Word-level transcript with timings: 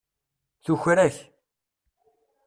Tuker-ak. 0.63 1.17